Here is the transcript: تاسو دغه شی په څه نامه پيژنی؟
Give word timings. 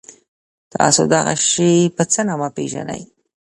تاسو 0.73 1.01
دغه 1.13 1.33
شی 1.49 1.71
په 1.95 2.03
څه 2.11 2.19
نامه 2.29 2.49
پيژنی؟ 2.57 3.01